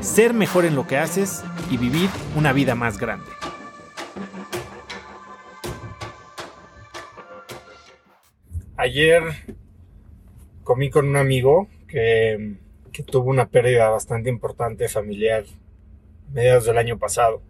ser 0.00 0.34
mejor 0.34 0.64
en 0.64 0.74
lo 0.74 0.86
que 0.86 0.96
haces 0.96 1.44
y 1.70 1.76
vivir 1.76 2.08
una 2.36 2.52
vida 2.52 2.74
más 2.74 2.98
grande. 2.98 3.30
Ayer 8.76 9.22
comí 10.62 10.88
con 10.88 11.08
un 11.08 11.16
amigo 11.16 11.68
que, 11.88 12.56
tuvo 13.06 13.30
una 13.30 13.48
pérdida 13.48 13.88
bastante 13.90 14.28
importante 14.28 14.88
familiar 14.88 15.44
mediados 16.32 16.66
del 16.66 16.78
año 16.78 16.98
pasado. 16.98 17.42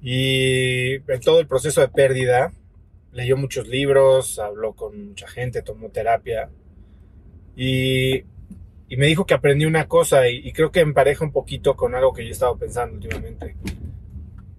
Y 0.00 0.94
en 0.94 1.20
todo 1.24 1.40
el 1.40 1.46
proceso 1.46 1.80
de 1.80 1.88
pérdida, 1.88 2.52
leyó 3.12 3.36
muchos 3.36 3.68
libros, 3.68 4.38
habló 4.38 4.74
con 4.74 5.08
mucha 5.08 5.26
gente, 5.28 5.62
tomó 5.62 5.88
terapia. 5.88 6.50
Y 7.56 8.24
y 8.94 8.96
me 8.96 9.06
dijo 9.06 9.26
que 9.26 9.34
aprendí 9.34 9.64
una 9.64 9.88
cosa 9.88 10.28
y, 10.28 10.52
creo 10.52 10.70
que 10.70 10.78
empareja 10.78 11.24
un 11.24 11.32
poquito 11.32 11.74
con 11.74 11.96
algo 11.96 12.12
que 12.12 12.22
yo 12.22 12.28
he 12.28 12.30
estado 12.30 12.56
pensando 12.56 12.94
últimamente. 12.94 13.56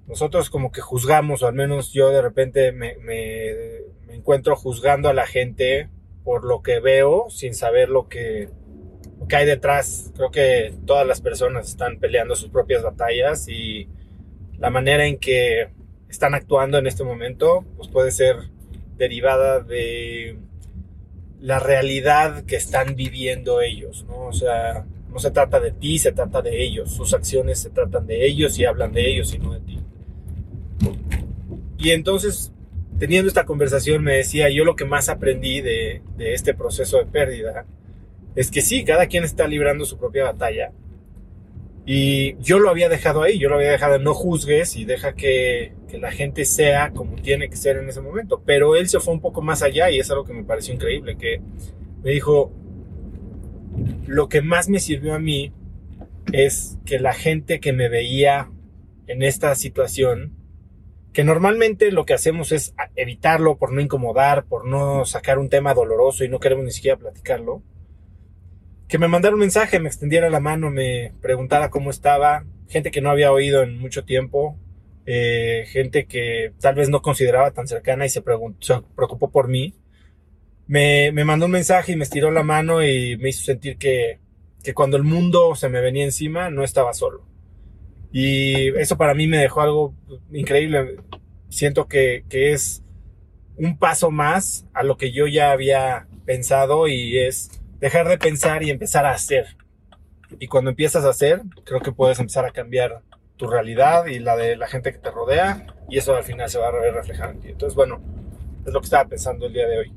Nosotros 0.07 0.49
como 0.49 0.73
que 0.73 0.81
juzgamos, 0.81 1.41
o 1.41 1.47
al 1.47 1.53
menos 1.53 1.93
yo 1.93 2.09
de 2.09 2.21
repente 2.21 2.73
me, 2.73 2.97
encuentro 4.09 4.57
juzgando 4.57 5.07
a 5.07 5.13
la 5.13 5.25
gente 5.25 5.89
por 6.25 6.43
lo 6.43 6.61
que 6.61 6.81
veo 6.81 7.29
sin 7.29 7.53
saber 7.53 7.87
lo 7.87 8.09
que, 8.09 8.49
que 9.29 9.35
hay 9.37 9.45
detrás. 9.45 10.11
Creo 10.17 10.31
que 10.31 10.73
todas 10.85 11.07
las 11.07 11.21
personas 11.21 11.69
están 11.69 11.97
peleando 11.99 12.35
sus 12.35 12.49
propias 12.49 12.83
batallas 12.83 13.47
y 13.47 13.87
la 14.57 14.69
manera 14.69 15.05
en 15.05 15.17
que 15.17 15.69
están 16.09 16.33
actuando 16.33 16.77
en 16.77 16.87
este 16.87 17.05
momento 17.05 17.63
pues 17.77 17.87
puede 17.87 18.11
ser 18.11 18.35
derivada 18.97 19.61
de 19.61 20.37
la 21.45 21.59
realidad 21.59 22.43
que 22.45 22.55
están 22.55 22.95
viviendo 22.95 23.61
ellos, 23.61 24.03
¿no? 24.07 24.25
O 24.25 24.33
sea, 24.33 24.83
no 25.11 25.19
se 25.19 25.29
trata 25.29 25.59
de 25.59 25.71
ti, 25.71 25.99
se 25.99 26.11
trata 26.11 26.41
de 26.41 26.63
ellos. 26.63 26.91
Sus 26.91 27.13
acciones 27.13 27.59
se 27.59 27.69
tratan 27.69 28.07
de 28.07 28.25
ellos 28.25 28.57
y 28.57 28.65
hablan 28.65 28.91
de 28.91 29.07
ellos 29.07 29.31
y 29.31 29.37
no 29.37 29.53
de 29.53 29.59
ti. 29.59 29.79
Y 31.77 31.91
entonces, 31.91 32.51
teniendo 32.97 33.27
esta 33.27 33.45
conversación, 33.45 34.03
me 34.03 34.17
decía, 34.17 34.49
yo 34.49 34.65
lo 34.65 34.75
que 34.75 34.85
más 34.85 35.07
aprendí 35.07 35.61
de, 35.61 36.01
de 36.17 36.33
este 36.33 36.55
proceso 36.55 36.97
de 36.97 37.05
pérdida 37.05 37.67
es 38.35 38.49
que 38.49 38.63
sí, 38.63 38.83
cada 38.83 39.05
quien 39.05 39.23
está 39.23 39.47
librando 39.47 39.85
su 39.85 39.99
propia 39.99 40.23
batalla, 40.23 40.71
y 41.85 42.35
yo 42.39 42.57
lo 42.57 42.71
había 42.71 42.89
dejado 42.89 43.21
ahí, 43.21 43.37
yo 43.37 43.47
lo 43.47 43.55
había 43.55 43.69
dejado, 43.69 43.99
no 43.99 44.15
juzgues 44.15 44.75
y 44.75 44.85
deja 44.85 45.13
que, 45.13 45.73
la 45.99 46.11
gente 46.11 46.43
sea 46.43 46.91
como 46.91 47.15
tiene 47.15 47.49
que 47.49 47.55
ser 47.55 47.77
en 47.77 47.87
ese 47.87 48.01
momento. 48.01 48.41
Pero 48.45 48.75
él 48.75 48.89
se 48.89 48.99
fue 48.99 49.13
un 49.13 49.21
poco 49.21 49.41
más 49.41 49.61
allá 49.61 49.89
y 49.89 49.99
es 49.99 50.11
algo 50.11 50.25
que 50.25 50.33
me 50.33 50.43
pareció 50.43 50.73
increíble, 50.73 51.15
que 51.15 51.39
me 52.03 52.11
dijo, 52.11 52.51
lo 54.05 54.27
que 54.27 54.41
más 54.41 54.67
me 54.67 54.79
sirvió 54.79 55.13
a 55.13 55.19
mí 55.19 55.53
es 56.33 56.77
que 56.85 56.99
la 56.99 57.13
gente 57.13 57.59
que 57.59 57.71
me 57.71 57.87
veía 57.87 58.51
en 59.07 59.23
esta 59.23 59.55
situación, 59.55 60.33
que 61.13 61.23
normalmente 61.23 61.91
lo 61.91 62.05
que 62.05 62.13
hacemos 62.13 62.51
es 62.51 62.73
evitarlo 62.95 63.57
por 63.57 63.71
no 63.71 63.79
incomodar, 63.79 64.45
por 64.45 64.67
no 64.67 65.05
sacar 65.05 65.39
un 65.39 65.49
tema 65.49 65.73
doloroso 65.73 66.25
y 66.25 66.29
no 66.29 66.39
queremos 66.39 66.65
ni 66.65 66.71
siquiera 66.71 66.97
platicarlo, 66.97 67.61
que 68.87 68.97
me 68.97 69.07
mandara 69.07 69.35
un 69.35 69.41
mensaje, 69.41 69.79
me 69.79 69.87
extendiera 69.87 70.29
la 70.29 70.39
mano, 70.39 70.69
me 70.69 71.13
preguntara 71.21 71.69
cómo 71.69 71.89
estaba, 71.89 72.45
gente 72.67 72.91
que 72.91 73.01
no 73.01 73.09
había 73.09 73.31
oído 73.31 73.63
en 73.63 73.79
mucho 73.79 74.05
tiempo, 74.05 74.57
eh, 75.05 75.65
gente 75.67 76.05
que 76.05 76.53
tal 76.59 76.75
vez 76.75 76.89
no 76.89 77.01
consideraba 77.01 77.51
tan 77.51 77.67
cercana 77.67 78.05
y 78.05 78.09
se, 78.09 78.21
preocupó 78.21 79.31
por 79.31 79.47
mí. 79.47 79.75
Me, 80.67 81.11
me, 81.11 81.25
mandó 81.25 81.45
un 81.45 81.51
mensaje 81.51 81.91
y 81.91 81.95
me 81.95 82.03
estiró 82.03 82.31
la 82.31 82.43
mano 82.43 82.83
y 82.83 83.17
me 83.17 83.29
hizo 83.29 83.43
sentir 83.43 83.77
que, 83.77 84.19
que 84.63 84.73
cuando 84.73 84.97
el 84.97 85.03
mundo 85.03 85.53
se 85.55 85.69
me 85.69 85.81
venía 85.81 86.03
encima 86.03 86.49
no 86.49 86.63
estaba 86.63 86.93
solo. 86.93 87.25
Y 88.11 88.69
eso 88.79 88.97
para 88.97 89.13
mí 89.13 89.27
me 89.27 89.37
dejó 89.37 89.61
algo 89.61 89.93
increíble. 90.31 90.97
Siento 91.49 91.87
que, 91.87 92.23
que 92.29 92.53
es 92.53 92.83
un 93.57 93.77
paso 93.77 94.09
más 94.09 94.65
a 94.73 94.83
lo 94.83 94.97
que 94.97 95.11
yo 95.11 95.27
ya 95.27 95.51
había 95.51 96.07
pensado 96.25 96.87
y 96.87 97.19
es 97.19 97.51
dejar 97.79 98.07
de 98.07 98.17
pensar 98.17 98.63
y 98.63 98.69
empezar 98.69 99.05
a 99.05 99.11
hacer. 99.11 99.57
Y 100.39 100.47
cuando 100.47 100.71
empiezas 100.71 101.05
a 101.05 101.09
hacer, 101.09 101.41
creo 101.63 101.81
que 101.81 101.91
puedes 101.91 102.19
empezar 102.19 102.45
a 102.45 102.51
cambiar 102.51 103.01
tu 103.37 103.47
realidad 103.47 104.05
y 104.05 104.19
la 104.19 104.35
de 104.35 104.55
la 104.55 104.67
gente 104.67 104.91
que 104.91 104.99
te 104.99 105.11
rodea 105.11 105.65
y 105.89 105.97
eso 105.97 106.15
al 106.15 106.23
final 106.23 106.49
se 106.49 106.57
va 106.57 106.67
a 106.67 106.71
ver 106.71 106.93
reflejado 106.93 107.31
en 107.31 107.41
ti. 107.41 107.49
Entonces, 107.49 107.75
bueno, 107.75 108.01
es 108.65 108.73
lo 108.73 108.79
que 108.79 108.85
estaba 108.85 109.05
pensando 109.05 109.45
el 109.45 109.53
día 109.53 109.67
de 109.67 109.79
hoy. 109.79 109.93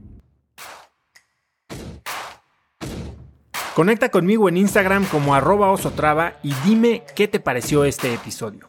Conecta 3.74 4.08
conmigo 4.08 4.48
en 4.48 4.56
Instagram 4.56 5.04
como 5.06 5.36
arroba 5.36 5.70
osotrava 5.70 6.34
y 6.42 6.52
dime 6.64 7.04
qué 7.14 7.28
te 7.28 7.38
pareció 7.38 7.84
este 7.84 8.12
episodio. 8.12 8.68